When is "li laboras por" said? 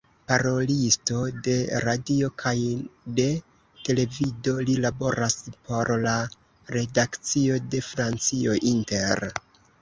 4.71-5.93